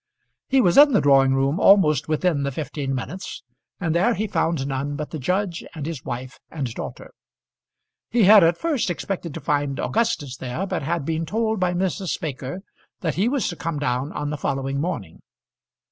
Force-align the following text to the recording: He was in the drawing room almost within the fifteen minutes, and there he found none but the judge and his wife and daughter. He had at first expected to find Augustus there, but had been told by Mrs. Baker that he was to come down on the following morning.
He 0.47 0.61
was 0.61 0.79
in 0.79 0.93
the 0.93 0.99
drawing 0.99 1.35
room 1.35 1.59
almost 1.59 2.07
within 2.07 2.41
the 2.41 2.51
fifteen 2.51 2.95
minutes, 2.95 3.43
and 3.79 3.93
there 3.93 4.15
he 4.15 4.25
found 4.25 4.65
none 4.65 4.95
but 4.95 5.11
the 5.11 5.19
judge 5.19 5.63
and 5.75 5.85
his 5.85 6.03
wife 6.03 6.39
and 6.49 6.73
daughter. 6.73 7.11
He 8.09 8.23
had 8.23 8.43
at 8.43 8.57
first 8.57 8.89
expected 8.89 9.31
to 9.35 9.39
find 9.39 9.79
Augustus 9.79 10.37
there, 10.37 10.65
but 10.65 10.81
had 10.81 11.05
been 11.05 11.27
told 11.27 11.59
by 11.59 11.75
Mrs. 11.75 12.19
Baker 12.19 12.63
that 13.01 13.13
he 13.13 13.29
was 13.29 13.47
to 13.49 13.55
come 13.55 13.77
down 13.77 14.11
on 14.13 14.31
the 14.31 14.37
following 14.39 14.81
morning. 14.81 15.21